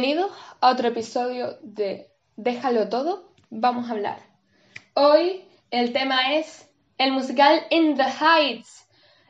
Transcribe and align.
Bienvenidos 0.00 0.30
a 0.60 0.70
otro 0.70 0.86
episodio 0.86 1.58
de 1.60 2.08
Déjalo 2.36 2.88
todo, 2.88 3.32
vamos 3.50 3.88
a 3.88 3.94
hablar. 3.94 4.20
Hoy 4.94 5.44
el 5.72 5.92
tema 5.92 6.36
es 6.36 6.70
el 6.98 7.10
musical 7.10 7.66
In 7.70 7.96
the 7.96 8.04
Heights, 8.04 8.86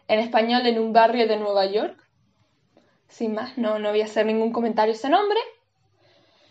en 0.09 0.21
español 0.21 0.67
en 0.67 0.79
un 0.79 0.93
barrio 0.93 1.27
de 1.27 1.39
Nueva 1.39 1.65
York. 1.65 1.97
Sin 3.09 3.33
más, 3.33 3.57
no, 3.57 3.79
no 3.79 3.89
voy 3.89 4.03
a 4.03 4.05
hacer 4.05 4.27
ningún 4.27 4.53
comentario 4.53 4.93
ese 4.93 5.09
nombre, 5.09 5.39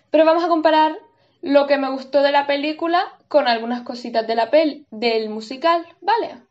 pero 0.09 0.25
vamos 0.25 0.43
a 0.43 0.47
comparar 0.47 0.97
lo 1.43 1.67
que 1.67 1.77
me 1.77 1.91
gustó 1.91 2.23
de 2.23 2.31
la 2.31 2.47
película 2.47 3.19
con 3.27 3.47
algunas 3.47 3.83
cositas 3.83 4.25
de 4.25 4.33
la 4.33 4.49
pel 4.49 4.87
del 4.89 5.29
musical, 5.29 5.85
¿vale? 6.01 6.41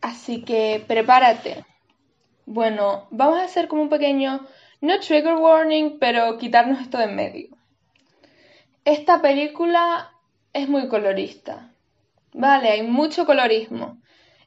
Así 0.00 0.44
que 0.44 0.84
prepárate. 0.86 1.64
Bueno, 2.46 3.08
vamos 3.10 3.40
a 3.40 3.44
hacer 3.44 3.66
como 3.66 3.82
un 3.82 3.88
pequeño 3.88 4.46
no 4.80 4.98
trigger 5.00 5.34
warning, 5.34 5.98
pero 5.98 6.38
quitarnos 6.38 6.80
esto 6.80 6.98
de 6.98 7.04
en 7.04 7.16
medio. 7.16 7.48
Esta 8.84 9.20
película 9.20 10.12
es 10.52 10.68
muy 10.68 10.88
colorista. 10.88 11.72
Vale, 12.32 12.70
hay 12.70 12.82
mucho 12.82 13.26
colorismo 13.26 13.98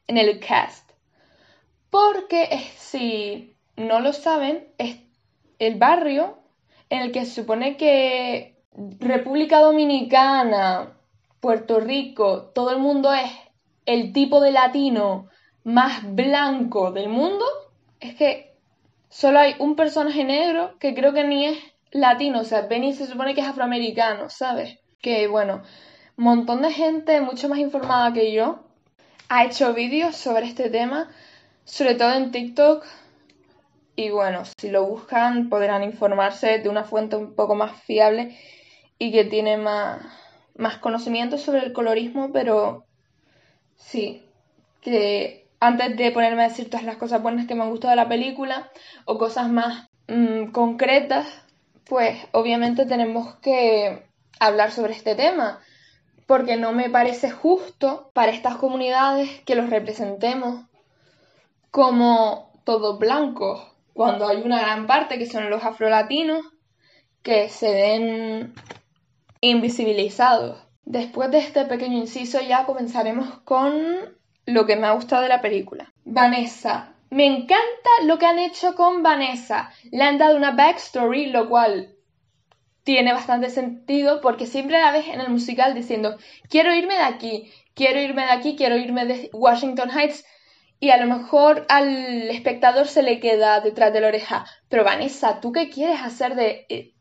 en 0.06 0.18
el 0.18 0.40
cast. 0.40 0.90
Porque 1.90 2.48
si 2.76 3.54
no 3.76 4.00
lo 4.00 4.12
saben, 4.12 4.66
es 4.78 4.98
el 5.58 5.76
barrio 5.76 6.38
en 6.90 7.02
el 7.02 7.12
que 7.12 7.24
se 7.24 7.42
supone 7.42 7.76
que 7.76 8.56
República 8.98 9.60
Dominicana, 9.60 10.98
Puerto 11.40 11.78
Rico, 11.78 12.50
todo 12.54 12.70
el 12.72 12.78
mundo 12.78 13.12
es 13.12 13.30
el 13.86 14.12
tipo 14.12 14.40
de 14.40 14.50
latino 14.50 15.28
más 15.62 16.02
blanco 16.14 16.90
del 16.90 17.08
mundo, 17.08 17.44
es 18.00 18.14
que 18.16 18.53
Solo 19.14 19.38
hay 19.38 19.54
un 19.60 19.76
personaje 19.76 20.24
negro 20.24 20.76
que 20.80 20.92
creo 20.92 21.12
que 21.12 21.22
ni 21.22 21.46
es 21.46 21.58
latino, 21.92 22.40
o 22.40 22.44
sea, 22.44 22.62
Benny 22.62 22.94
se 22.94 23.06
supone 23.06 23.32
que 23.32 23.42
es 23.42 23.46
afroamericano, 23.46 24.28
¿sabes? 24.28 24.80
Que 25.00 25.28
bueno, 25.28 25.62
montón 26.16 26.62
de 26.62 26.72
gente 26.72 27.20
mucho 27.20 27.48
más 27.48 27.60
informada 27.60 28.12
que 28.12 28.32
yo 28.32 28.64
ha 29.28 29.44
hecho 29.44 29.72
vídeos 29.72 30.16
sobre 30.16 30.46
este 30.46 30.68
tema, 30.68 31.12
sobre 31.62 31.94
todo 31.94 32.12
en 32.12 32.32
TikTok. 32.32 32.84
Y 33.94 34.10
bueno, 34.10 34.42
si 34.58 34.68
lo 34.68 34.84
buscan 34.84 35.48
podrán 35.48 35.84
informarse 35.84 36.58
de 36.58 36.68
una 36.68 36.82
fuente 36.82 37.14
un 37.14 37.36
poco 37.36 37.54
más 37.54 37.80
fiable 37.82 38.36
y 38.98 39.12
que 39.12 39.24
tiene 39.24 39.58
más, 39.58 40.04
más 40.56 40.78
conocimiento 40.78 41.38
sobre 41.38 41.60
el 41.60 41.72
colorismo, 41.72 42.32
pero 42.32 42.84
sí, 43.76 44.24
que 44.80 45.43
antes 45.66 45.96
de 45.96 46.10
ponerme 46.10 46.44
a 46.44 46.48
decir 46.48 46.68
todas 46.68 46.84
las 46.84 46.96
cosas 46.96 47.22
buenas 47.22 47.46
que 47.46 47.54
me 47.54 47.62
han 47.62 47.70
gustado 47.70 47.90
de 47.90 47.96
la 47.96 48.08
película 48.08 48.70
o 49.04 49.18
cosas 49.18 49.48
más 49.48 49.88
mm, 50.08 50.50
concretas, 50.52 51.26
pues 51.84 52.18
obviamente 52.32 52.86
tenemos 52.86 53.36
que 53.36 54.06
hablar 54.40 54.70
sobre 54.70 54.92
este 54.92 55.14
tema, 55.14 55.60
porque 56.26 56.56
no 56.56 56.72
me 56.72 56.90
parece 56.90 57.30
justo 57.30 58.10
para 58.14 58.32
estas 58.32 58.56
comunidades 58.56 59.40
que 59.42 59.54
los 59.54 59.70
representemos 59.70 60.66
como 61.70 62.52
todos 62.64 62.98
blancos, 62.98 63.62
cuando 63.92 64.26
hay 64.28 64.42
una 64.42 64.60
gran 64.60 64.86
parte 64.86 65.18
que 65.18 65.26
son 65.26 65.50
los 65.50 65.64
afrolatinos 65.64 66.44
que 67.22 67.48
se 67.48 67.72
ven 67.72 68.54
invisibilizados. 69.40 70.58
Después 70.84 71.30
de 71.30 71.38
este 71.38 71.64
pequeño 71.64 71.96
inciso 71.96 72.40
ya 72.40 72.66
comenzaremos 72.66 73.40
con 73.40 73.72
lo 74.46 74.66
que 74.66 74.76
me 74.76 74.86
ha 74.86 74.92
gustado 74.92 75.22
de 75.22 75.28
la 75.28 75.40
película. 75.40 75.92
Vanessa. 76.04 76.92
Me 77.10 77.26
encanta 77.26 77.90
lo 78.04 78.18
que 78.18 78.26
han 78.26 78.38
hecho 78.38 78.74
con 78.74 79.02
Vanessa. 79.02 79.70
Le 79.92 80.02
han 80.02 80.18
dado 80.18 80.36
una 80.36 80.50
backstory, 80.50 81.26
lo 81.26 81.48
cual 81.48 81.94
tiene 82.84 83.12
bastante 83.12 83.50
sentido 83.50 84.20
porque 84.20 84.46
siempre 84.46 84.78
la 84.78 84.92
ves 84.92 85.08
en 85.08 85.20
el 85.20 85.30
musical 85.30 85.74
diciendo 85.74 86.16
quiero 86.48 86.74
irme 86.74 86.94
de 86.94 87.02
aquí, 87.02 87.50
quiero 87.74 87.98
irme 88.00 88.22
de 88.22 88.30
aquí, 88.30 88.56
quiero 88.56 88.76
irme 88.76 89.06
de 89.06 89.30
Washington 89.32 89.90
Heights 89.90 90.24
y 90.80 90.90
a 90.90 90.98
lo 90.98 91.06
mejor 91.06 91.64
al 91.70 92.28
espectador 92.28 92.86
se 92.86 93.02
le 93.02 93.20
queda 93.20 93.60
detrás 93.60 93.92
de 93.92 94.02
la 94.02 94.08
oreja, 94.08 94.44
pero 94.68 94.84
Vanessa, 94.84 95.40
¿tú 95.40 95.50
qué 95.50 95.70
quieres 95.70 96.00
hacer 96.02 96.34
de 96.34 96.66
eh, 96.68 96.92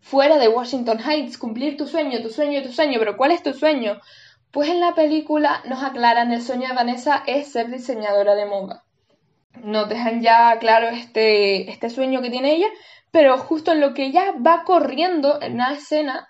fuera 0.00 0.38
de 0.38 0.48
Washington 0.48 0.98
Heights? 0.98 1.38
Cumplir 1.38 1.76
tu 1.76 1.86
sueño, 1.86 2.20
tu 2.20 2.30
sueño, 2.30 2.62
tu 2.62 2.72
sueño, 2.72 2.98
pero 2.98 3.16
¿cuál 3.16 3.30
es 3.30 3.44
tu 3.44 3.54
sueño? 3.54 4.00
Pues 4.52 4.68
en 4.68 4.80
la 4.80 4.94
película 4.94 5.62
nos 5.64 5.82
aclaran 5.82 6.30
el 6.30 6.42
sueño 6.42 6.68
de 6.68 6.74
Vanessa 6.74 7.22
es 7.26 7.50
ser 7.50 7.70
diseñadora 7.70 8.34
de 8.34 8.44
moda. 8.44 8.84
Nos 9.62 9.88
dejan 9.88 10.20
ya 10.20 10.58
claro 10.58 10.88
este, 10.88 11.70
este 11.70 11.88
sueño 11.88 12.20
que 12.20 12.28
tiene 12.28 12.56
ella, 12.56 12.68
pero 13.10 13.38
justo 13.38 13.72
en 13.72 13.80
lo 13.80 13.94
que 13.94 14.04
ella 14.04 14.34
va 14.46 14.64
corriendo 14.64 15.40
en 15.40 15.54
una 15.54 15.72
escena, 15.72 16.28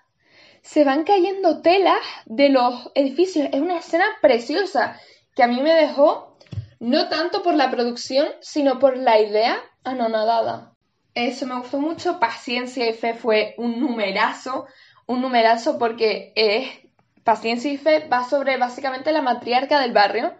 se 0.61 0.85
van 0.85 1.03
cayendo 1.03 1.61
telas 1.61 1.99
de 2.25 2.47
los 2.47 2.91
edificios. 2.95 3.49
Es 3.51 3.59
una 3.59 3.79
escena 3.79 4.05
preciosa 4.21 4.97
que 5.35 5.43
a 5.43 5.47
mí 5.47 5.61
me 5.61 5.73
dejó 5.73 6.37
no 6.79 7.09
tanto 7.09 7.43
por 7.43 7.55
la 7.55 7.71
producción, 7.71 8.27
sino 8.39 8.79
por 8.79 8.95
la 8.95 9.19
idea 9.19 9.59
anonadada. 9.83 10.71
Eso 11.13 11.45
me 11.45 11.59
gustó 11.59 11.77
mucho. 11.77 12.21
Paciencia 12.21 12.89
y 12.89 12.93
fe 12.93 13.15
fue 13.15 13.53
un 13.57 13.81
numerazo, 13.81 14.65
un 15.07 15.21
numerazo 15.21 15.77
porque 15.77 16.31
es 16.35 16.82
Paciencia 17.23 17.71
y 17.71 17.77
Fe 17.77 18.07
va 18.07 18.23
sobre 18.23 18.57
básicamente 18.57 19.11
la 19.11 19.21
matriarca 19.21 19.79
del 19.79 19.93
barrio, 19.93 20.33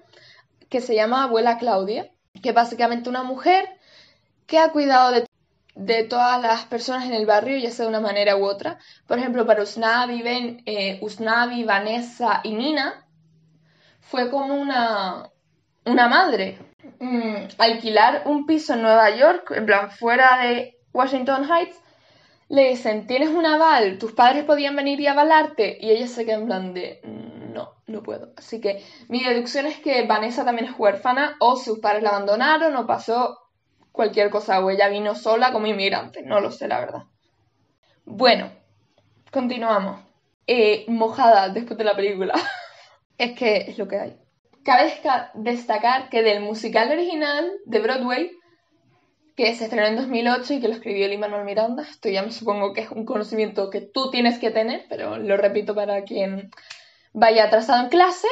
que 0.69 0.81
se 0.81 0.95
llama 0.95 1.23
Abuela 1.23 1.57
Claudia, 1.57 2.11
que 2.41 2.49
es 2.49 2.55
básicamente 2.55 3.09
una 3.09 3.23
mujer 3.23 3.69
que 4.47 4.59
ha 4.59 4.71
cuidado 4.71 5.11
de, 5.75 6.03
todas 6.03 6.41
las 6.41 6.66
personas 6.66 7.05
en 7.05 7.13
el 7.13 7.25
barrio, 7.25 7.57
ya 7.57 7.71
sea 7.71 7.85
de 7.85 7.89
una 7.89 8.01
manera 8.01 8.35
u 8.35 8.44
otra. 8.44 8.79
Por 9.07 9.17
ejemplo, 9.17 9.45
para 9.45 9.63
Usnavi, 9.63 10.21
ven, 10.21 10.61
eh, 10.66 10.99
Vanessa 11.66 12.41
y 12.44 12.53
Nina, 12.53 13.05
fue 14.01 14.29
como 14.29 14.55
una, 14.55 15.29
una 15.85 16.07
madre. 16.07 16.59
Mm, 17.00 17.47
alquilar 17.57 18.23
un 18.25 18.45
piso 18.45 18.73
en 18.73 18.81
Nueva 18.81 19.09
York, 19.15 19.51
en 19.55 19.65
plan 19.65 19.89
fuera 19.89 20.39
de 20.44 20.77
Washington 20.94 21.50
Heights, 21.50 21.82
le 22.53 22.69
dicen, 22.69 23.08
tienes 23.08 23.30
un 23.30 23.47
aval, 23.47 23.97
tus 23.97 24.12
padres 24.12 24.44
podían 24.44 24.75
venir 24.75 25.02
y 25.02 25.08
avalarte, 25.08 25.75
y 25.81 25.90
ella 25.90 26.06
se 26.06 26.24
queda 26.24 26.36
en 26.36 26.46
plan 26.46 26.74
de, 26.75 27.02
no, 27.03 27.74
no 27.88 28.03
puedo. 28.03 28.31
Así 28.38 28.62
que 28.62 28.84
mi 29.08 29.24
deducción 29.24 29.66
es 29.66 29.80
que 29.80 30.06
Vanessa 30.06 30.46
también 30.46 30.68
es 30.68 30.78
huérfana, 30.78 31.36
o 31.40 31.56
sus 31.56 31.80
padres 31.80 32.03
la 32.03 32.09
abandonaron, 32.09 32.75
o 32.75 32.86
pasó 32.86 33.40
cualquier 33.92 34.30
cosa, 34.30 34.63
o 34.63 34.69
ella 34.69 34.88
vino 34.88 35.16
sola 35.16 35.52
como 35.52 35.66
inmigrante, 35.66 36.22
no 36.22 36.42
lo 36.42 36.52
sé 36.52 36.68
la 36.68 36.80
verdad. 36.80 37.03
Bueno, 38.06 38.52
continuamos. 39.31 40.02
Eh, 40.46 40.86
mojada 40.90 41.50
después 41.50 41.75
de 41.80 41.86
la 41.86 41.96
película. 41.96 42.36
es 43.18 43.31
que 43.31 43.66
es 43.68 43.80
lo 43.80 43.88
que 43.88 43.97
hay. 43.97 44.18
Cabe 44.63 44.94
destacar 45.34 46.09
que 46.09 46.22
del 46.22 46.44
musical 46.44 46.92
original 46.92 47.52
de 47.66 47.80
Broadway 47.80 48.31
que 49.35 49.55
se 49.55 49.66
estrenó 49.66 49.88
en 49.88 49.95
2008 49.95 50.53
y 50.53 50.61
que 50.61 50.67
lo 50.67 50.73
escribió 50.73 51.07
Lin 51.07 51.19
Manuel 51.19 51.45
Miranda. 51.45 51.83
Esto 51.83 52.09
ya 52.09 52.23
me 52.23 52.31
supongo 52.31 52.73
que 52.73 52.81
es 52.81 52.91
un 52.91 53.05
conocimiento 53.05 53.69
que 53.69 53.81
tú 53.81 54.11
tienes 54.11 54.39
que 54.39 54.51
tener, 54.51 54.85
pero 54.89 55.17
lo 55.17 55.38
repito 55.38 55.73
para 55.73 56.03
quien 56.03 56.51
vaya 57.13 57.45
atrasado 57.45 57.83
en 57.83 57.89
clase. 57.89 58.27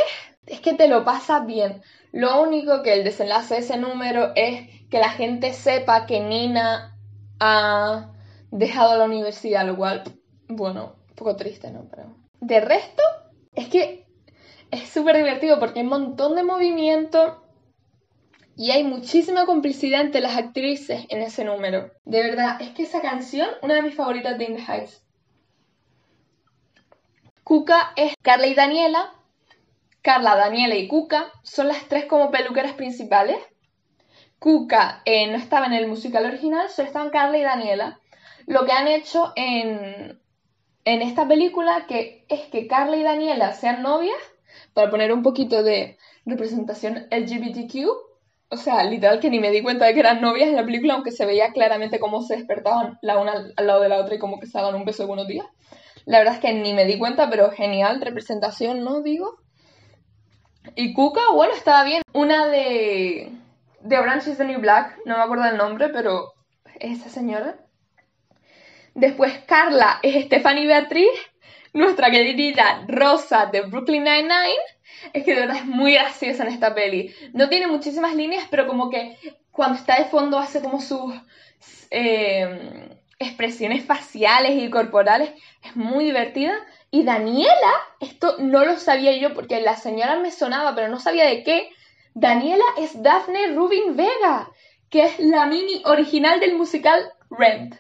Es 0.46 0.60
que 0.60 0.74
te 0.74 0.88
lo 0.88 1.04
pasas 1.04 1.46
bien. 1.46 1.82
Lo 2.12 2.42
único 2.42 2.84
que 2.84 2.94
el 2.94 3.04
desenlace 3.04 3.56
de 3.56 3.60
ese 3.62 3.78
número 3.78 4.32
es 4.36 4.70
que 4.90 5.00
la 5.00 5.10
gente 5.10 5.54
sepa 5.54 6.06
que 6.06 6.20
Nina 6.20 6.98
ha 7.40 8.12
dejado 8.52 8.98
la 8.98 9.06
universidad, 9.06 9.66
lo 9.66 9.78
cual, 9.78 10.04
bueno, 10.48 10.96
un 11.10 11.16
poco 11.16 11.36
triste, 11.36 11.72
¿no? 11.72 11.88
Pero 11.90 12.16
de 12.42 12.60
resto, 12.60 13.02
es 13.56 13.68
que 13.70 14.06
es 14.72 14.90
súper 14.90 15.18
divertido 15.18 15.60
porque 15.60 15.80
hay 15.80 15.86
un 15.86 15.92
montón 15.92 16.36
de 16.36 16.44
movimiento 16.44 17.44
y 18.62 18.70
hay 18.70 18.84
muchísima 18.84 19.48
complicidad 19.48 20.02
entre 20.02 20.22
las 20.22 20.38
actrices 20.38 21.08
en 21.10 21.24
ese 21.24 21.44
número. 21.44 21.90
De 22.06 22.22
verdad, 22.22 22.62
es 22.62 22.70
que 22.70 22.84
esa 22.84 23.02
canción, 23.02 23.50
una 23.64 23.74
de 23.74 23.82
mis 23.82 23.96
favoritas 23.96 24.38
de 24.38 24.46
In 24.46 24.56
the 24.56 24.62
Heights. 24.62 25.04
Kuka 27.44 27.92
es 27.96 28.14
Carla 28.22 28.46
y 28.46 28.54
Daniela. 28.54 29.16
Carla, 30.04 30.36
Daniela 30.36 30.76
y 30.76 30.88
Kuka 30.88 31.32
son 31.42 31.70
las 31.70 31.88
tres 31.88 32.06
como 32.06 32.30
peluqueras 32.30 32.74
principales. 32.74 33.38
Kuka 34.38 35.02
eh, 35.06 35.26
no 35.32 35.38
estaba 35.38 35.66
en 35.66 35.74
el 35.74 35.88
musical 35.88 36.28
original, 36.28 36.70
solo 36.70 36.86
estaban 36.88 37.10
Carla 37.10 37.40
y 37.40 37.42
Daniela. 37.42 38.00
Lo 38.46 38.66
que 38.66 38.74
han 38.74 38.88
hecho 38.88 39.34
en, 39.36 40.22
en 40.86 41.02
esta 41.02 41.28
película 41.28 41.88
que 41.88 42.28
es 42.30 42.42
que 42.52 42.68
Carla 42.68 42.96
y 42.98 43.02
Daniela 43.02 43.54
sean 43.54 43.82
novias, 43.82 44.22
para 44.76 44.92
poner 44.92 45.12
un 45.12 45.24
poquito 45.24 45.64
de 45.64 45.98
representación 46.28 47.08
LGBTQ, 47.10 48.11
o 48.52 48.58
sea, 48.58 48.84
literal 48.84 49.22
que 49.22 49.30
ni 49.30 49.40
me 49.40 49.50
di 49.50 49.62
cuenta 49.62 49.86
de 49.86 49.94
que 49.94 50.02
eran 50.02 50.20
novias 50.20 50.50
en 50.50 50.58
la 50.58 50.66
película, 50.66 50.94
aunque 50.94 51.12
se 51.12 51.26
veía 51.26 51.54
claramente 51.54 52.00
cómo 52.00 52.22
se 52.22 52.36
despertaban 52.36 53.00
la 53.02 53.18
una 53.18 53.34
al 53.56 53.68
lado 53.68 53.82
de 53.82 53.88
la 53.88 53.98
otra 53.98 54.16
y 54.16 54.20
como 54.20 54.40
que 54.40 54.46
se 54.46 54.58
daban 54.58 54.76
un 54.76 54.84
beso 54.84 55.04
de 55.04 55.08
buenos 55.08 55.28
días. 55.28 55.46
La 56.06 56.18
verdad 56.18 56.36
es 56.36 56.42
que 56.42 56.54
ni 56.54 56.74
me 56.74 56.84
di 56.84 56.98
cuenta, 56.98 57.30
pero 57.30 57.50
genial 57.52 58.02
representación, 58.02 58.84
¿no? 58.84 59.02
Digo. 59.02 59.38
Y 60.76 60.94
Kuka, 60.94 61.22
bueno, 61.34 61.54
estaba 61.54 61.86
bien. 61.86 62.02
Una 62.14 62.48
de. 62.48 63.32
de 63.80 63.98
Orange 63.98 64.32
is 64.32 64.38
the 64.38 64.44
New 64.44 64.60
Black, 64.60 64.98
no 65.06 65.18
me 65.18 65.24
acuerdo 65.24 65.46
del 65.46 65.58
nombre, 65.58 65.88
pero 65.88 66.34
esa 66.80 67.10
señora. 67.10 67.58
Después 68.96 69.40
Carla 69.48 70.00
es 70.04 70.26
Stephanie 70.26 70.68
Beatriz. 70.68 71.31
Nuestra 71.74 72.12
querida 72.12 72.84
Rosa 72.88 73.46
de 73.46 73.62
Brooklyn 73.62 74.04
Nine-Nine. 74.04 74.62
Es 75.14 75.24
que 75.24 75.34
de 75.34 75.42
verdad 75.42 75.58
es 75.58 75.66
muy 75.66 75.94
graciosa 75.94 76.44
en 76.44 76.50
esta 76.50 76.76
peli. 76.76 77.14
No 77.34 77.50
tiene 77.50 77.68
muchísimas 77.68 78.16
líneas, 78.16 78.46
pero 78.50 78.68
como 78.68 78.90
que 78.90 79.18
cuando 79.52 79.78
está 79.78 79.98
de 79.98 80.06
fondo 80.06 80.38
hace 80.38 80.62
como 80.62 80.82
sus 80.82 81.14
eh, 81.90 82.90
expresiones 83.20 83.86
faciales 83.86 84.62
y 84.62 84.70
corporales. 84.70 85.32
Es 85.64 85.76
muy 85.76 86.06
divertida. 86.06 86.54
Y 86.90 87.04
Daniela, 87.04 87.72
esto 88.00 88.36
no 88.40 88.66
lo 88.66 88.78
sabía 88.78 89.16
yo 89.18 89.34
porque 89.34 89.62
la 89.62 89.76
señora 89.76 90.20
me 90.20 90.32
sonaba, 90.32 90.76
pero 90.76 90.90
no 90.90 91.00
sabía 91.00 91.26
de 91.26 91.44
qué. 91.44 91.70
Daniela 92.14 92.66
es 92.78 93.02
Daphne 93.02 93.54
Rubin 93.54 93.96
Vega, 93.96 94.50
que 94.90 95.04
es 95.04 95.20
la 95.20 95.46
mini 95.46 95.82
original 95.86 96.42
del 96.42 96.56
musical 96.56 97.00
Rent. 97.30 97.76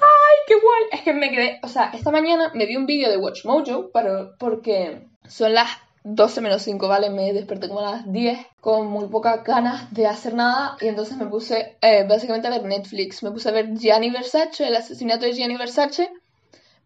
¡Ay, 0.00 0.36
qué 0.46 0.54
guay! 0.54 0.82
Es 0.92 1.02
que 1.02 1.12
me 1.12 1.30
quedé, 1.30 1.60
o 1.62 1.68
sea, 1.68 1.90
esta 1.92 2.10
mañana 2.10 2.50
me 2.54 2.66
vi 2.66 2.76
un 2.76 2.86
vídeo 2.86 3.10
de 3.10 3.16
Watch 3.16 3.44
Mojo 3.44 3.90
para, 3.90 4.36
porque 4.38 5.06
son 5.26 5.54
las 5.54 5.68
12 6.04 6.40
menos 6.40 6.62
5, 6.62 6.88
¿vale? 6.88 7.10
Me 7.10 7.32
desperté 7.32 7.68
como 7.68 7.80
a 7.80 7.90
las 7.92 8.12
10 8.12 8.38
con 8.60 8.86
muy 8.86 9.08
pocas 9.08 9.44
ganas 9.44 9.92
de 9.92 10.06
hacer 10.06 10.34
nada 10.34 10.76
y 10.80 10.86
entonces 10.86 11.16
me 11.16 11.26
puse 11.26 11.76
eh, 11.82 12.06
básicamente 12.08 12.48
a 12.48 12.50
ver 12.50 12.64
Netflix. 12.64 13.22
Me 13.22 13.30
puse 13.30 13.48
a 13.48 13.52
ver 13.52 13.74
Gianni 13.74 14.10
Versace, 14.10 14.66
el 14.66 14.76
asesinato 14.76 15.26
de 15.26 15.34
Gianni 15.34 15.56
Versace. 15.56 16.10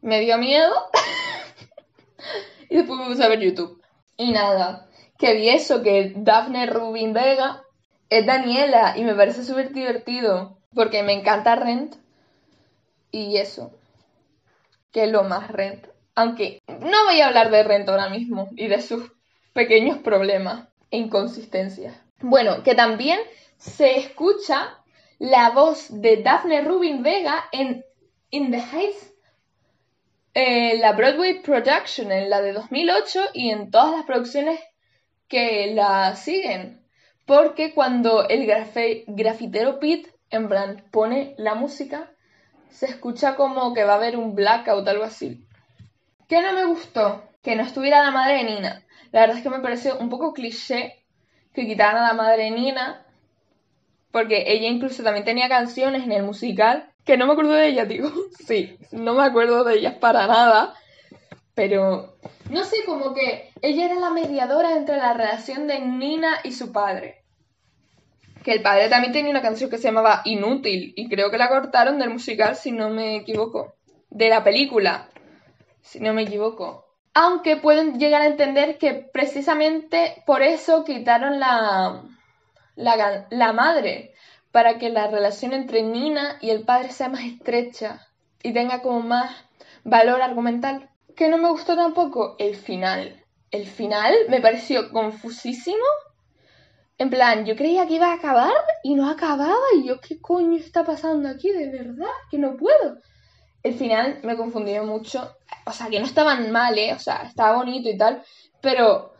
Me 0.01 0.21
dio 0.21 0.39
miedo. 0.39 0.73
y 2.69 2.77
después 2.77 2.99
me 2.99 3.07
puse 3.07 3.23
a 3.23 3.29
ver 3.29 3.41
YouTube. 3.41 3.81
Y 4.17 4.33
nada, 4.33 4.89
que 5.19 5.35
vi 5.35 5.51
eso, 5.51 5.83
que 5.83 6.13
Daphne 6.17 6.67
Rubin 6.67 7.13
Vega 7.13 7.63
es 8.11 8.27
Daniela 8.27 8.95
y 8.97 9.05
me 9.05 9.15
parece 9.15 9.45
súper 9.45 9.73
divertido 9.73 10.59
porque 10.75 11.03
me 11.03 11.13
encanta 11.13 11.55
Rent 11.55 11.95
y 13.13 13.37
eso, 13.37 13.71
que 14.91 15.05
es 15.05 15.13
lo 15.13 15.23
más 15.23 15.51
Rent. 15.51 15.87
Aunque 16.15 16.61
no 16.67 17.05
voy 17.05 17.21
a 17.21 17.29
hablar 17.29 17.51
de 17.51 17.63
Rent 17.63 17.89
ahora 17.89 18.09
mismo 18.09 18.49
y 18.57 18.67
de 18.67 18.83
sus 18.83 19.13
pequeños 19.53 19.99
problemas 19.99 20.69
e 20.91 20.97
inconsistencias. 20.97 21.95
Bueno, 22.21 22.63
que 22.63 22.75
también 22.75 23.21
se 23.57 23.99
escucha 23.99 24.79
la 25.19 25.51
voz 25.51 25.87
de 25.91 26.23
Daphne 26.23 26.63
Rubin 26.63 27.03
Vega 27.03 27.45
en 27.53 27.85
In 28.31 28.51
the 28.51 28.59
Heights, 28.59 29.13
eh, 30.35 30.79
la 30.79 30.93
Broadway 30.93 31.43
Production, 31.43 32.11
en 32.11 32.31
la 32.31 32.41
de 32.41 32.53
2008 32.53 33.21
y 33.35 33.51
en 33.51 33.71
todas 33.71 33.93
las 33.93 34.05
producciones 34.05 34.59
que 35.29 35.73
la 35.75 36.17
siguen. 36.17 36.83
Porque 37.27 37.73
cuando 37.75 38.29
el 38.29 38.47
grafitero 39.07 39.79
Pete, 39.79 40.11
en 40.31 40.49
plan, 40.49 40.85
pone 40.91 41.35
la 41.39 41.55
música, 41.55 42.11
se 42.73 42.87
escucha 42.87 43.37
como 43.37 43.75
que 43.75 43.85
va 43.85 43.95
a 43.95 43.97
haber 43.97 44.17
un 44.17 44.35
blackout, 44.35 44.87
algo 44.89 45.05
así. 45.05 45.47
¿Qué 46.29 46.41
no 46.41 46.53
me 46.53 46.65
gustó? 46.65 47.23
Que 47.43 47.57
no 47.57 47.63
estuviera 47.63 48.03
la 48.03 48.11
madre 48.11 48.39
de 48.39 48.45
Nina. 48.45 48.83
La 49.13 49.21
verdad 49.21 49.37
es 49.37 49.43
que 49.43 49.51
me 49.51 49.61
pareció 49.61 49.99
un 49.99 50.09
poco 50.09 50.33
cliché 50.33 51.05
que 51.53 51.67
quitaran 51.67 52.03
a 52.03 52.09
la 52.09 52.15
madre 52.15 52.45
de 52.45 52.51
Nina, 52.51 53.07
porque 54.11 54.45
ella 54.47 54.69
incluso 54.69 55.03
también 55.03 55.25
tenía 55.25 55.49
canciones 55.49 56.05
en 56.05 56.13
el 56.13 56.23
musical, 56.23 56.91
que 57.05 57.17
no 57.17 57.27
me 57.27 57.33
acuerdo 57.33 57.53
de 57.53 57.69
ella, 57.69 57.85
digo, 57.85 58.11
sí, 58.47 58.79
no 58.91 59.15
me 59.15 59.25
acuerdo 59.25 59.65
de 59.65 59.75
ellas 59.75 59.95
para 59.97 60.27
nada, 60.27 60.75
pero 61.55 62.17
no 62.51 62.65
sé, 62.65 62.85
como 62.85 63.15
que 63.15 63.51
ella 63.63 63.87
era 63.87 63.95
la 63.95 64.11
mediadora 64.11 64.77
entre 64.77 64.97
la 64.97 65.13
relación 65.15 65.67
de 65.67 65.81
Nina 65.81 66.41
y 66.45 66.53
su 66.53 66.73
padre. 66.73 67.22
Que 68.43 68.53
el 68.53 68.63
padre 68.63 68.89
también 68.89 69.13
tenía 69.13 69.31
una 69.31 69.43
canción 69.43 69.71
que 69.71 69.79
se 69.79 69.85
llamaba 69.85 70.23
Inútil 70.25 70.93
y 70.97 71.09
creo 71.09 71.31
que 71.31 71.39
la 71.39 71.49
cortaron 71.49 71.99
del 71.99 72.11
musical, 72.11 72.57
si 72.57 72.73
no 72.73 72.91
me 72.91 73.17
equivoco. 73.17 73.75
De 74.11 74.29
la 74.29 74.45
película, 74.45 75.09
si 75.81 76.01
no 76.01 76.13
me 76.13 76.23
equivoco. 76.23 76.87
Aunque 77.15 77.57
pueden 77.57 77.99
llegar 77.99 78.23
a 78.23 78.27
entender 78.27 78.79
que 78.79 78.95
precisamente 78.95 80.23
por 80.27 80.43
eso 80.43 80.85
quitaron 80.85 81.39
la, 81.41 82.03
la, 82.75 83.27
la 83.31 83.53
madre, 83.53 84.15
para 84.51 84.79
que 84.79 84.91
la 84.91 85.09
relación 85.09 85.53
entre 85.55 85.83
Nina 85.83 86.37
y 86.41 86.51
el 86.51 86.63
padre 86.63 86.91
sea 86.91 87.09
más 87.09 87.25
estrecha 87.25 88.07
y 88.43 88.53
tenga 88.53 88.83
como 88.83 89.01
más 89.01 89.35
valor 89.85 90.21
argumental. 90.23 90.91
Que 91.17 91.29
no 91.29 91.39
me 91.39 91.51
gustó 91.51 91.77
tampoco 91.77 92.37
el 92.39 92.55
final. 92.55 93.25
El 93.51 93.67
final 93.67 94.15
me 94.29 94.41
pareció 94.41 94.91
confusísimo 94.91 95.85
en 96.99 97.11
plan, 97.11 97.45
yo 97.45 97.57
creía 97.57 97.87
que 97.87 97.95
iba 97.95 98.13
a 98.13 98.15
acabar 98.15 98.53
y 98.83 98.95
no 98.95 99.09
acababa 99.09 99.57
y 99.77 99.87
yo, 99.87 100.01
¿qué 100.01 100.21
coño 100.21 100.57
está 100.57 100.85
pasando 100.85 101.29
aquí? 101.29 101.51
De 101.51 101.69
verdad, 101.69 102.11
que 102.31 102.39
no 102.39 102.57
puedo. 102.57 102.99
El 103.63 103.75
final 103.75 104.21
me 104.23 104.37
confundió 104.37 104.85
mucho. 104.85 105.37
O 105.67 105.73
sea, 105.73 105.89
que 105.89 106.01
no 106.01 106.07
estaban 106.07 106.51
mal, 106.51 106.79
¿eh? 106.79 106.93
O 106.95 106.99
sea, 106.99 107.23
estaba 107.23 107.57
bonito 107.57 107.89
y 107.89 107.97
tal. 107.97 108.23
Pero 108.61 109.13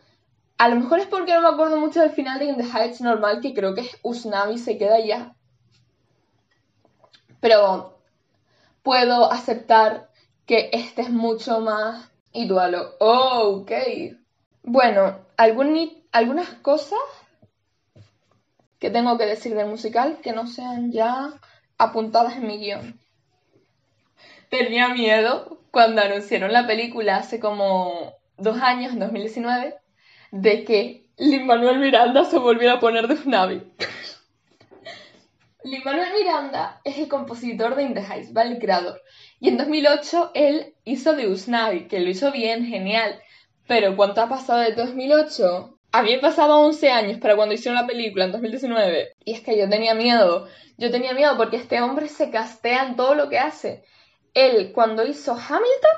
a 0.57 0.69
lo 0.69 0.75
mejor 0.75 0.99
es 0.99 1.07
porque 1.07 1.33
no 1.33 1.41
me 1.41 1.49
acuerdo 1.49 1.77
mucho 1.77 2.01
del 2.01 2.11
final 2.11 2.39
de 2.39 2.45
In 2.45 2.57
the 2.57 2.63
Heights 2.63 3.01
normal, 3.01 3.41
que 3.41 3.53
creo 3.53 3.73
que 3.73 3.89
Usnavi 4.01 4.57
se 4.57 4.77
queda 4.77 4.99
ya. 4.99 5.35
Pero 7.39 7.99
puedo 8.81 9.31
aceptar 9.31 10.09
que 10.45 10.69
este 10.73 11.01
es 11.01 11.09
mucho 11.09 11.59
más 11.59 12.09
igualo. 12.31 12.95
Oh, 12.99 13.61
ok. 13.61 13.71
Bueno, 14.63 15.19
algunas 15.35 16.49
cosas 16.61 16.99
que 18.83 18.89
tengo 18.89 19.17
que 19.17 19.25
decir 19.25 19.55
del 19.55 19.67
musical 19.67 20.17
que 20.21 20.33
no 20.33 20.45
sean 20.45 20.91
ya 20.91 21.39
apuntadas 21.77 22.35
en 22.35 22.47
mi 22.47 22.57
guion. 22.57 22.99
Tenía 24.49 24.89
miedo 24.89 25.61
cuando 25.71 26.01
anunciaron 26.01 26.51
la 26.51 26.67
película 26.67 27.15
hace 27.15 27.39
como 27.39 28.11
dos 28.35 28.61
años, 28.61 28.91
en 28.91 28.99
2019, 28.99 29.75
de 30.31 30.65
que 30.65 31.07
Lin 31.15 31.45
Manuel 31.45 31.79
Miranda 31.79 32.25
se 32.25 32.37
volviera 32.37 32.73
a 32.73 32.79
poner 32.81 33.07
de 33.07 33.13
Usnavi. 33.13 33.63
Lin 35.63 35.81
Manuel 35.85 36.11
Miranda 36.19 36.81
es 36.83 36.97
el 36.97 37.07
compositor 37.07 37.75
de 37.75 37.83
In 37.83 37.93
the 37.93 38.01
Heights, 38.01 38.33
¿vale? 38.33 38.55
El 38.55 38.59
creador. 38.59 39.01
Y 39.39 39.47
en 39.47 39.55
2008 39.55 40.31
él 40.33 40.75
hizo 40.83 41.13
de 41.13 41.29
Usnavi, 41.29 41.87
que 41.87 42.01
lo 42.01 42.09
hizo 42.09 42.33
bien, 42.33 42.65
genial. 42.65 43.17
Pero 43.65 43.95
¿cuánto 43.95 44.19
ha 44.19 44.27
pasado 44.27 44.59
de 44.59 44.73
2008 44.73 45.79
había 45.93 46.19
pasado 46.19 46.59
11 46.61 46.89
años 46.89 47.19
para 47.19 47.35
cuando 47.35 47.53
hicieron 47.53 47.79
la 47.79 47.87
película 47.87 48.25
en 48.25 48.31
2019. 48.31 49.13
Y 49.23 49.33
es 49.33 49.41
que 49.41 49.57
yo 49.57 49.69
tenía 49.69 49.93
miedo. 49.93 50.47
Yo 50.75 50.89
tenía 50.89 51.13
miedo 51.13 51.37
porque 51.37 51.57
este 51.57 51.81
hombre 51.81 52.07
se 52.07 52.31
castea 52.31 52.87
en 52.87 52.95
todo 52.95 53.13
lo 53.13 53.29
que 53.29 53.37
hace. 53.37 53.83
Él, 54.33 54.71
cuando 54.73 55.05
hizo 55.05 55.33
Hamilton, 55.33 55.97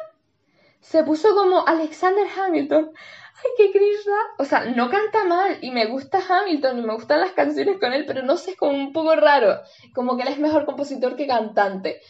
se 0.82 1.04
puso 1.06 1.34
como 1.34 1.66
Alexander 1.66 2.28
Hamilton. 2.28 2.92
Ay, 2.94 3.52
qué 3.58 3.68
grisa. 3.72 4.12
O 4.38 4.44
sea, 4.44 4.66
no 4.66 4.90
canta 4.90 5.24
mal 5.24 5.60
y 5.62 5.72
me 5.72 5.86
gusta 5.86 6.20
Hamilton 6.28 6.78
y 6.78 6.82
me 6.82 6.94
gustan 6.94 7.22
las 7.22 7.32
canciones 7.32 7.78
con 7.80 7.94
él, 7.94 8.04
pero 8.06 8.22
no 8.22 8.36
sé, 8.36 8.52
es 8.52 8.58
como 8.58 8.74
un 8.74 8.92
poco 8.92 9.16
raro. 9.16 9.62
Como 9.94 10.18
que 10.18 10.24
él 10.24 10.30
es 10.30 10.40
mejor 10.40 10.66
compositor 10.66 11.16
que 11.16 11.26
cantante. 11.26 12.02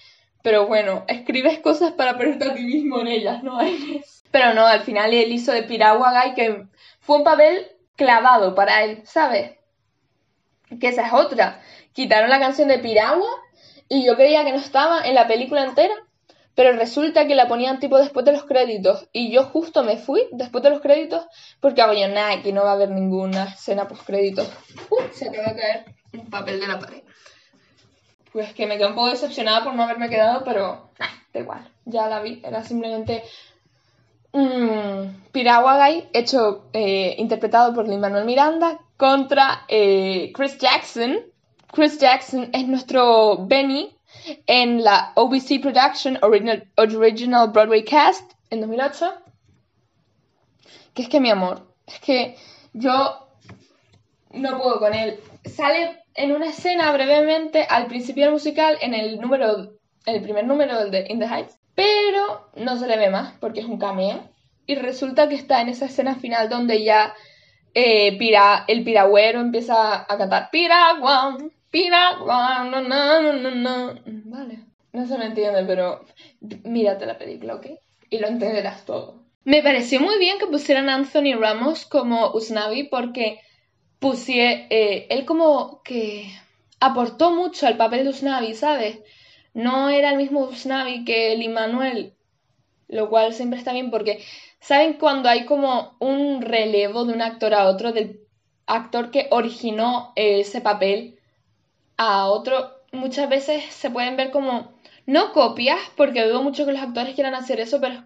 Pero 0.42 0.65
bueno, 0.65 1.06
escribes 1.08 1.60
cosas 1.60 1.92
para 1.92 2.18
ponerte 2.18 2.46
a 2.46 2.56
ti 2.56 2.63
mismo 2.63 3.00
en 3.01 3.08
ellas, 3.10 3.44
¿no? 3.44 3.60
Pero 4.32 4.56
no, 4.56 4.65
al 4.65 4.82
final 4.82 5.13
él 5.13 5.32
hizo 5.32 5.51
de 5.51 5.63
Piragua 5.63 6.12
Guy, 6.12 6.34
que 6.34 6.68
fue 7.00 7.18
un 7.18 7.24
papel 7.24 7.75
clavado 7.96 8.56
para 8.56 8.84
él, 8.84 9.02
¿sabes? 9.06 9.52
Que 10.80 10.88
esa 10.88 11.08
es 11.08 11.14
otra. 11.14 11.62
Quitaron 11.94 12.30
la 12.30 12.40
canción 12.40 12.68
de 12.68 12.80
Piragua 12.80 13.30
y 13.88 14.06
yo 14.06 14.16
creía 14.16 14.44
que 14.44 14.52
no 14.52 14.58
estaba 14.58 15.06
en 15.06 15.16
la 15.16 15.28
película 15.28 15.64
entera, 15.64 15.94
pero 16.56 16.72
resulta 16.74 17.28
que 17.28 17.36
la 17.36 17.48
ponían 17.48 17.80
tipo 17.80 17.98
después 17.98 18.25
de 18.25 18.32
los 18.32 18.46
créditos 18.46 19.08
y 19.12 19.32
yo 19.32 19.44
justo 19.44 19.84
me 19.84 19.98
fui 19.98 20.28
después 20.32 20.64
de 20.64 20.70
los 20.70 20.82
créditos 20.82 21.25
porque 21.60 21.82
hago 21.82 21.94
yo, 21.94 22.08
nada, 22.08 22.42
que 22.42 22.54
no 22.54 22.64
va 22.64 22.72
a 22.72 22.74
haber 22.74 22.90
ninguna 22.90 23.46
escena 23.46 23.88
post 23.88 24.06
créditos. 24.06 24.50
Uh, 24.90 25.02
se 25.14 25.30
acaba 25.30 25.54
de 25.54 25.62
caer 25.62 25.86
un 26.14 26.30
papel 26.30 26.60
de 26.60 26.68
la 26.68 26.80
pared. 26.80 27.04
Pues 28.32 28.54
que 28.54 28.68
me 28.68 28.78
quedé 28.78 28.88
un 28.88 28.96
poco 28.96 29.10
decepcionada 29.10 29.64
por 29.64 29.74
no 29.74 29.84
haberme 29.84 30.10
quedado, 30.10 30.44
pero 30.44 30.92
da 31.34 31.40
igual, 31.40 31.70
ya 31.86 32.08
la 32.08 32.22
vi, 32.22 32.42
era 32.44 32.64
simplemente 32.64 33.24
mm, 34.36 36.10
hecho, 36.13 36.65
eh, 36.74 37.15
interpretado 37.18 37.74
por 37.74 37.88
Lin 37.88 38.00
Manuel 38.00 38.25
Miranda, 38.25 38.80
contra 38.98 39.65
eh, 39.68 40.32
Chris 40.34 40.58
Jackson. 40.58 41.20
Chris 41.72 42.00
Jackson 42.00 42.50
es 42.54 42.68
nuestro 42.68 43.46
Benny 43.46 43.96
en 44.48 44.84
la 44.84 45.12
OBC 45.15 45.62
Production 45.62 46.18
Original, 46.22 46.68
Original 46.77 47.51
Broadway 47.51 47.84
Cast 47.84 48.34
en 48.50 48.62
2008. 48.62 49.13
Que 50.94 51.01
es 51.01 51.10
que 51.10 51.20
mi 51.20 51.30
amor, 51.30 51.68
es 51.86 52.00
que 52.00 52.38
yo 52.74 53.27
no 54.32 54.58
puedo 54.58 54.80
con 54.80 54.94
él. 54.94 55.20
Sale 55.44 56.04
en 56.13 56.32
una 56.32 56.48
escena 56.48 56.92
brevemente 56.94 57.65
al 57.70 57.88
principio 57.88 58.24
del 58.24 58.34
musical 58.34 58.77
en 58.82 58.94
el 58.94 59.20
número, 59.20 59.74
el 60.06 60.22
primer 60.22 60.46
número 60.46 60.89
de 60.89 61.06
In 61.10 61.20
the 61.20 61.25
Heights 61.25 61.58
pero 61.75 62.50
no 62.55 62.77
se 62.77 62.88
le 62.88 62.98
ve 62.98 63.10
más 63.10 63.34
porque 63.39 63.60
es 63.60 63.65
un 63.65 63.77
cameo. 63.77 64.29
Y 64.65 64.75
resulta 64.75 65.29
que 65.29 65.36
está 65.36 65.62
en 65.62 65.70
esa 65.70 65.86
escena 65.86 66.15
final 66.15 66.50
donde 66.50 66.84
ya 66.84 67.13
eh, 67.75 68.17
el 68.67 68.84
piragüero 68.84 69.41
empieza 69.41 70.12
a 70.12 70.17
cantar 70.17 70.50
Piragua, 70.50 71.38
Piragua, 71.70 72.63
no, 72.63 72.82
no, 72.82 73.22
no, 73.22 73.34
no, 73.34 73.51
no. 73.51 74.01
Vale. 74.05 74.60
No 74.94 75.05
se 75.05 75.17
me 75.17 75.25
entiende, 75.25 75.65
pero 75.65 76.05
mírate 76.63 77.05
la 77.05 77.17
película, 77.17 77.55
¿ok? 77.55 77.67
Y 78.10 78.20
lo 78.20 78.27
entenderás 78.27 78.86
todo. 78.86 79.25
Me 79.44 79.62
pareció 79.62 80.00
muy 80.00 80.17
bien 80.17 80.39
que 80.39 80.48
pusieran 80.48 80.88
a 80.88 80.96
Anthony 80.96 81.36
Ramos 81.38 81.86
como 81.86 82.32
Usnavi 82.32 82.86
porque 82.86 83.41
pusie, 84.00 84.67
eh, 84.70 85.08
él 85.10 85.25
como 85.25 85.82
que 85.84 86.32
aportó 86.79 87.32
mucho 87.32 87.67
al 87.67 87.75
papel 87.75 88.05
de 88.05 88.12
Usnavi, 88.12 88.53
¿sabes? 88.53 89.00
No 89.56 89.90
era 89.90 90.12
el 90.12 90.18
mismo 90.18 90.42
Usnavi 90.42 91.06
que 91.06 91.32
el 91.32 91.42
Immanuel, 91.42 92.14
lo 92.90 93.10
cual 93.10 93.34
siempre 93.34 93.58
está 93.58 93.72
bien 93.72 93.90
porque, 93.90 94.22
¿saben 94.60 94.94
cuando 94.94 95.30
hay 95.30 95.46
como 95.46 95.96
un 96.00 96.42
relevo 96.42 97.06
de 97.06 97.14
un 97.14 97.22
actor 97.22 97.54
a 97.54 97.70
otro, 97.70 97.94
del 97.94 98.20
actor 98.66 99.12
que 99.12 99.28
originó 99.32 100.12
ese 100.18 100.60
papel 100.60 101.20
a 101.96 102.28
otro? 102.28 102.74
Muchas 102.92 103.30
veces 103.30 103.64
se 103.74 103.90
pueden 103.90 104.18
ver 104.18 104.32
como, 104.32 104.74
no 105.06 105.32
copias, 105.32 105.80
porque 105.96 106.26
dudo 106.26 106.44
mucho 106.44 106.66
que 106.66 106.74
los 106.74 106.82
actores 106.82 107.16
quieran 107.16 107.34
hacer 107.34 107.62
eso, 107.62 107.80
pero 107.80 108.04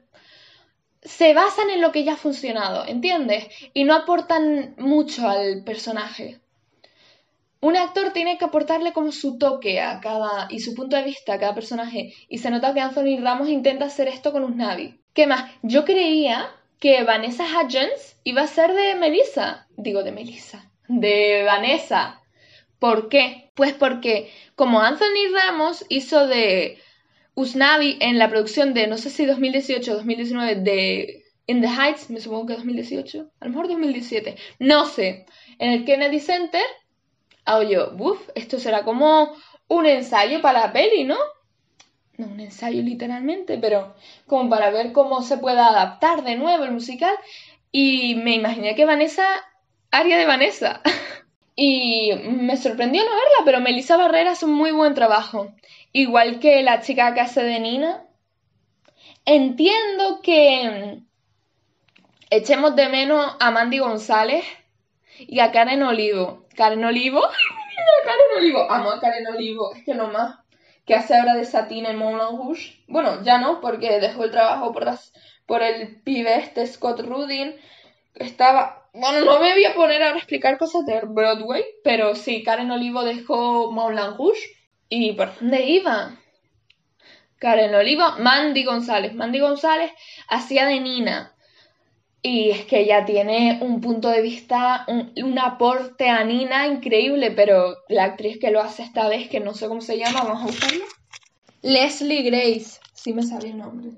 se 1.02 1.34
basan 1.34 1.72
en 1.72 1.82
lo 1.82 1.92
que 1.92 2.04
ya 2.04 2.14
ha 2.14 2.18
funcionado, 2.18 2.86
¿entiendes? 2.86 3.48
Y 3.74 3.86
no 3.86 3.96
aportan 3.96 4.76
mucho 4.78 5.28
al 5.28 5.64
personaje. 5.64 6.40
Un 7.62 7.76
actor 7.76 8.14
tiene 8.14 8.38
que 8.38 8.46
aportarle 8.46 8.94
como 8.94 9.12
su 9.12 9.38
toque 9.38 9.82
a 9.82 10.00
cada 10.00 10.48
y 10.50 10.60
su 10.60 10.74
punto 10.74 10.96
de 10.96 11.04
vista 11.04 11.34
a 11.34 11.40
cada 11.40 11.54
personaje 11.54 12.14
y 12.30 12.38
se 12.38 12.50
nota 12.50 12.74
que 12.74 12.80
Anthony 12.80 13.20
Ramos 13.22 13.50
intenta 13.50 13.86
hacer 13.86 14.08
esto 14.08 14.32
con 14.32 14.44
un 14.44 14.58
Navi. 14.58 15.00
¿Qué 15.14 15.28
más? 15.28 15.52
Yo 15.62 15.84
creía 15.84 16.50
que 16.80 17.04
Vanessa 17.04 17.44
Hudgens 17.44 18.18
iba 18.24 18.44
a 18.44 18.48
ser 18.48 18.74
de 18.74 18.96
Melissa, 18.96 19.68
digo 19.76 20.04
de 20.04 20.14
Melissa, 20.14 20.72
de 20.88 21.44
Vanessa. 21.46 22.22
¿Por 22.80 23.10
qué? 23.10 23.52
Pues 23.56 23.74
porque 23.74 24.32
como 24.56 24.80
Anthony 24.80 25.34
Ramos 25.34 25.86
hizo 25.90 26.28
de 26.28 26.78
Usnavi 27.36 27.98
en 28.00 28.18
la 28.18 28.30
producción 28.30 28.74
de, 28.74 28.88
no 28.88 28.98
sé 28.98 29.10
si 29.10 29.26
2018 29.26 29.92
o 29.92 29.96
2019, 29.96 30.56
de 30.56 31.26
In 31.48 31.62
the 31.62 31.68
Heights, 31.68 32.10
me 32.10 32.22
supongo 32.22 32.48
que 32.48 32.54
2018, 32.54 33.32
a 33.40 33.46
lo 33.46 33.52
mejor 33.52 33.68
2017, 33.68 34.36
no 34.60 34.86
sé, 34.86 35.26
en 35.58 35.72
el 35.72 35.84
Kennedy 35.84 36.20
Center, 36.20 36.64
hago 37.50 37.96
uff, 37.98 38.30
esto 38.36 38.60
será 38.60 38.84
como 38.84 39.36
un 39.68 39.86
ensayo 39.86 40.42
para 40.42 40.60
la 40.62 40.74
peli, 40.74 41.04
¿no? 41.04 41.18
No 42.18 42.28
un 42.28 42.40
ensayo 42.40 42.82
literalmente, 42.82 43.58
pero 43.58 43.96
como 44.28 44.50
para 44.50 44.70
ver 44.72 44.92
cómo 44.92 45.22
se 45.22 45.38
puede 45.38 45.60
adaptar 45.60 46.24
de 46.24 46.36
nuevo 46.36 46.64
el 46.64 46.72
musical. 46.72 47.14
Y 47.72 48.16
me 48.16 48.36
imaginé 48.36 48.76
que 48.76 48.86
Vanessa 48.86 49.26
haría 49.92 50.18
de 50.18 50.26
Vanessa. 50.26 50.82
y 51.56 52.12
me 52.14 52.58
sorprendió 52.58 53.04
no 53.04 53.10
verla, 53.10 53.46
pero 53.46 53.60
Melissa 53.62 53.98
Barrera 53.98 54.32
hace 54.32 54.46
un 54.46 54.54
muy 54.54 54.72
buen 54.72 54.94
trabajo 54.94 55.54
igual 55.92 56.40
que 56.40 56.62
la 56.64 56.82
chica 56.82 57.14
que 57.14 57.22
hace 57.22 57.44
de 57.44 57.60
Nina. 57.60 58.06
Entiendo 59.26 60.22
que 60.22 61.00
echemos 62.30 62.76
de 62.76 62.90
menos 62.90 63.36
a 63.40 63.52
Mandy 63.52 63.80
González 63.80 64.44
y 65.20 65.40
a 65.40 65.52
Karen 65.52 65.84
Olivo. 65.84 66.46
Karen 66.56 66.84
Olivo, 66.84 67.22
Karen 68.04 68.38
Olivo, 68.38 68.72
amo 68.72 68.92
a 68.92 69.00
Karen 69.00 69.28
Olivo, 69.28 69.74
es 69.74 69.84
que 69.84 69.94
no 69.94 70.08
más. 70.08 70.40
Que 70.86 70.96
hace 70.96 71.16
ahora 71.16 71.36
de 71.36 71.46
Satina 71.46 71.90
en 71.90 71.98
Moulin 71.98 72.38
Rouge. 72.38 72.84
Bueno, 72.88 73.24
ya 73.24 73.38
no, 73.38 73.62
porque 73.62 74.00
dejó 74.00 74.24
el 74.24 74.32
trabajo 74.32 74.72
por, 74.72 74.86
por 75.46 75.62
el 75.62 76.02
pibe 76.02 76.36
este 76.36 76.66
Scott 76.66 77.02
Rudin. 77.02 77.56
Estaba. 78.16 78.90
Bueno, 78.94 79.24
no 79.24 79.40
me 79.40 79.54
voy 79.54 79.66
a 79.66 79.76
poner 79.76 80.02
ahora 80.02 80.16
a 80.16 80.18
explicar 80.18 80.58
cosas 80.58 80.86
de 80.86 81.02
Broadway, 81.06 81.64
pero 81.84 82.16
sí, 82.16 82.44
Karen 82.44 82.72
Olivo 82.72 83.04
dejó 83.04 83.72
Moulin 83.72 84.18
Rouge 84.18 84.60
¿Y 84.90 85.14
por 85.14 85.38
dónde 85.40 85.62
iba? 85.66 86.18
Karen 87.38 87.76
Oliva, 87.76 88.18
Mandy 88.18 88.64
González. 88.64 89.14
Mandy 89.14 89.40
González 89.40 89.92
hacía 90.28 90.66
de 90.66 90.80
Nina. 90.80 91.36
Y 92.22 92.50
es 92.50 92.66
que 92.66 92.82
ella 92.82 93.06
tiene 93.06 93.60
un 93.62 93.80
punto 93.80 94.10
de 94.10 94.22
vista, 94.22 94.86
un, 94.88 95.40
aporte 95.40 96.10
a 96.10 96.24
Nina 96.26 96.68
increíble, 96.68 97.32
pero 97.32 97.78
la 97.88 98.04
actriz 98.04 98.40
que 98.40 98.52
lo 98.52 98.60
hace 98.60 98.84
esta 98.84 99.08
vez, 99.08 99.30
que 99.30 99.40
no 99.40 99.54
sé 99.54 99.68
cómo 99.68 99.80
se 99.80 99.98
llama, 99.98 100.24
vamos 100.24 100.42
a 100.42 100.46
buscarla. 100.48 100.86
Leslie 101.62 102.24
Grace, 102.24 102.80
sí 102.94 103.14
me 103.14 103.24
sabía 103.24 103.52
el 103.52 103.58
nombre, 103.58 103.92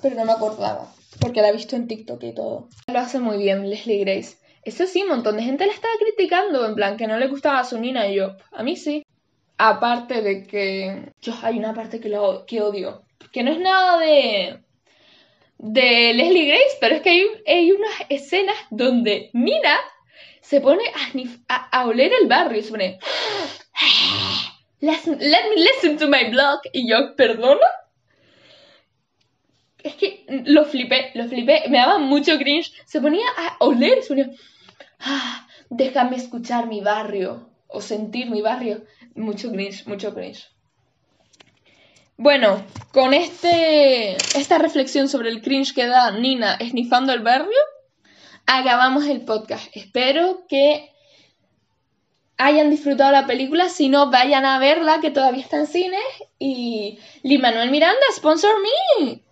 pero 0.00 0.14
no 0.14 0.24
me 0.24 0.32
acordaba, 0.32 0.92
porque 1.20 1.42
la 1.42 1.48
he 1.48 1.52
visto 1.52 1.74
en 1.74 1.88
TikTok 1.88 2.22
y 2.22 2.34
todo. 2.34 2.68
Lo 2.86 2.98
hace 2.98 3.18
muy 3.18 3.38
bien 3.38 3.68
Leslie 3.68 4.04
Grace. 4.04 4.36
Eso 4.64 4.86
sí, 4.86 5.02
un 5.02 5.08
montón 5.08 5.36
de 5.36 5.42
gente 5.42 5.66
la 5.66 5.72
estaba 5.72 5.94
criticando, 5.98 6.64
en 6.64 6.76
plan, 6.76 6.96
que 6.96 7.08
no 7.08 7.18
le 7.18 7.26
gustaba 7.26 7.60
a 7.60 7.64
su 7.64 7.78
Nina 7.78 8.08
y 8.08 8.16
yo, 8.16 8.36
a 8.52 8.62
mí 8.62 8.76
sí. 8.76 9.04
Aparte 9.56 10.22
de 10.22 10.44
que 10.44 11.12
yo 11.20 11.34
hay 11.42 11.58
una 11.58 11.74
parte 11.74 11.98
que, 11.98 12.08
lo, 12.08 12.46
que 12.46 12.62
odio, 12.62 13.02
que 13.32 13.42
no 13.42 13.50
es 13.50 13.58
nada 13.58 13.98
de, 13.98 14.60
de 15.58 16.14
Leslie 16.14 16.46
Grace, 16.46 16.76
pero 16.80 16.96
es 16.96 17.02
que 17.02 17.10
hay, 17.10 17.26
hay 17.46 17.72
unas 17.72 17.92
escenas 18.08 18.56
donde 18.70 19.30
Nina 19.32 19.78
se 20.40 20.60
pone 20.60 20.84
a, 21.48 21.86
oler 21.86 22.12
el 22.20 22.26
barrio 22.26 22.58
y 22.58 22.62
se 22.62 22.70
pone... 22.70 22.98
Let, 24.80 25.00
me 25.06 25.56
listen 25.56 25.98
to 25.98 26.08
my 26.08 26.30
blog. 26.30 26.60
Y 26.72 26.88
yo, 26.88 27.16
¿perdona? 27.16 27.66
Es 29.82 29.94
que 29.96 30.24
lo 30.46 30.64
flipé, 30.64 31.10
lo 31.14 31.28
flipé. 31.28 31.64
Me 31.68 31.78
daba 31.78 31.98
mucho 31.98 32.38
cringe. 32.38 32.72
Se 32.86 33.00
ponía 33.00 33.26
a 33.36 33.56
oler, 33.58 34.02
se 34.02 34.08
ponía... 34.08 34.30
Ah, 35.00 35.46
déjame 35.68 36.16
escuchar 36.16 36.66
mi 36.66 36.80
barrio 36.80 37.50
o 37.66 37.80
sentir 37.80 38.30
mi 38.30 38.40
barrio. 38.40 38.84
Mucho 39.14 39.50
cringe, 39.50 39.86
mucho 39.86 40.14
cringe. 40.14 40.48
Bueno, 42.20 42.64
con 42.90 43.14
este, 43.14 44.16
esta 44.36 44.58
reflexión 44.58 45.08
sobre 45.08 45.28
el 45.30 45.40
cringe 45.40 45.72
que 45.72 45.86
da 45.86 46.10
Nina 46.10 46.56
esnifando 46.58 47.12
el 47.12 47.20
barrio, 47.20 47.60
acabamos 48.44 49.06
el 49.06 49.24
podcast. 49.24 49.68
Espero 49.72 50.44
que 50.48 50.90
hayan 52.36 52.70
disfrutado 52.70 53.12
la 53.12 53.28
película. 53.28 53.68
Si 53.68 53.88
no, 53.88 54.10
vayan 54.10 54.46
a 54.46 54.58
verla, 54.58 54.98
que 55.00 55.12
todavía 55.12 55.44
está 55.44 55.58
en 55.58 55.68
cines. 55.68 56.02
Y 56.40 56.98
Lin 57.22 57.40
Manuel 57.40 57.70
Miranda, 57.70 58.00
sponsor 58.12 58.56
me. 58.98 59.22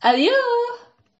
Adiós. 0.00 0.34